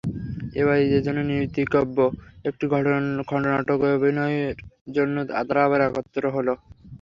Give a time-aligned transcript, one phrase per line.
[0.55, 1.97] এবার ঈদের জন্য নির্মিতব্য
[2.45, 2.65] একটি
[3.29, 4.55] খণ্ডনাটকে অভিনয়ের
[4.95, 6.57] জন্য তাঁরা আবার একত্র হলেন।